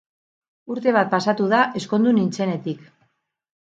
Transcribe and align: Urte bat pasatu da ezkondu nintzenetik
Urte 0.75 0.93
bat 0.95 1.11
pasatu 1.13 1.47
da 1.53 1.59
ezkondu 1.81 2.17
nintzenetik 2.19 2.81